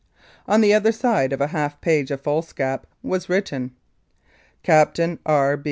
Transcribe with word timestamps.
On 0.47 0.61
the 0.61 0.73
other 0.73 0.91
side 0.91 1.31
of 1.31 1.41
a 1.41 1.47
half 1.53 1.79
page 1.79 2.09
of 2.09 2.21
foolscap 2.21 2.87
was 3.03 3.29
written: 3.29 3.75
"CAPITAINE 4.63 5.19
R. 5.27 5.59